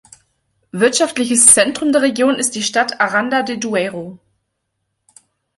[0.71, 4.17] Wirtschaftliches Zentrum der Region ist die Stadt Aranda de Duero.